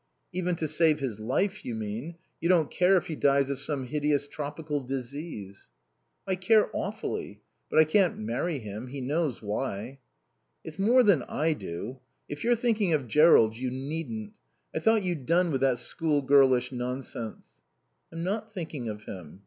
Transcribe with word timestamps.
"Even 0.33 0.55
to 0.55 0.67
save 0.67 0.99
his 0.99 1.19
life, 1.19 1.63
you 1.63 1.75
mean. 1.75 2.15
You 2.39 2.49
don't 2.49 2.71
care 2.71 2.97
if 2.97 3.05
he 3.05 3.15
dies 3.15 3.51
of 3.51 3.59
some 3.59 3.85
hideous 3.85 4.25
tropical 4.25 4.81
disease." 4.81 5.69
"I 6.25 6.33
care 6.37 6.71
awfully. 6.73 7.41
But 7.69 7.77
I 7.77 7.83
can't 7.83 8.17
marry 8.17 8.57
him. 8.57 8.87
He 8.87 8.99
knows 8.99 9.43
why." 9.43 9.99
"It's 10.63 10.79
more 10.79 11.03
than 11.03 11.21
I 11.29 11.53
do. 11.53 11.99
If 12.27 12.43
you're 12.43 12.55
thinking 12.55 12.93
of 12.93 13.07
Jerrold, 13.07 13.55
you 13.55 13.69
needn't. 13.69 14.33
I 14.73 14.79
thought 14.79 15.03
you'd 15.03 15.27
done 15.27 15.51
with 15.51 15.61
that 15.61 15.77
schoolgirlish 15.77 16.71
nonsense." 16.71 17.61
"I'm 18.11 18.23
not 18.23 18.51
'thinking' 18.51 18.89
of 18.89 19.03
him. 19.03 19.39